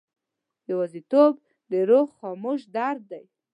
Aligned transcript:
یوازیتوب 0.69 1.33
د 1.71 1.73
روح 1.89 2.07
خاموش 2.17 2.59
درد 2.75 3.01
دی. 3.11 3.25